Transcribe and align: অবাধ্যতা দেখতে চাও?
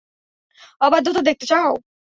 অবাধ্যতা 0.81 1.21
দেখতে 1.21 1.45
চাও? 1.45 1.71